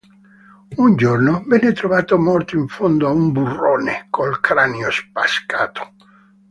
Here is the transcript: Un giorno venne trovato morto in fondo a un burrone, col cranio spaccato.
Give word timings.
Un 0.79 0.95
giorno 0.95 1.43
venne 1.45 1.73
trovato 1.73 2.17
morto 2.17 2.55
in 2.57 2.67
fondo 2.67 3.07
a 3.07 3.11
un 3.11 3.31
burrone, 3.31 4.07
col 4.09 4.39
cranio 4.39 4.89
spaccato. 4.89 5.93